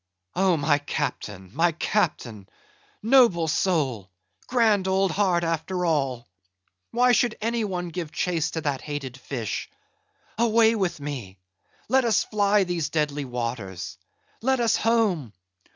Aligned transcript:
"Oh, 0.35 0.57
my 0.57 0.79
Captain! 0.79 1.51
my 1.53 1.73
Captain! 1.73 2.49
noble 3.03 3.47
soul! 3.47 4.09
grand 4.47 4.87
old 4.87 5.11
heart, 5.11 5.43
after 5.43 5.85
all! 5.85 6.27
why 6.89 7.11
should 7.11 7.37
any 7.39 7.63
one 7.63 7.89
give 7.89 8.11
chase 8.11 8.49
to 8.57 8.61
that 8.61 8.81
hated 8.81 9.15
fish! 9.15 9.69
Away 10.39 10.73
with 10.73 10.99
me! 10.99 11.37
let 11.87 12.03
us 12.03 12.23
fly 12.23 12.63
these 12.63 12.89
deadly 12.89 13.25
waters! 13.25 13.99
let 14.41 14.59
us 14.59 14.75
home! 14.75 15.33